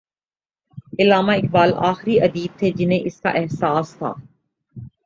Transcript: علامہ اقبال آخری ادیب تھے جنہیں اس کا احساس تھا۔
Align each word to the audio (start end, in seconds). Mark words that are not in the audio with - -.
علامہ 0.99 1.31
اقبال 1.31 1.73
آخری 1.89 2.19
ادیب 2.21 2.59
تھے 2.59 2.71
جنہیں 2.71 2.99
اس 3.03 3.21
کا 3.21 3.29
احساس 3.29 3.95
تھا۔ 3.97 4.13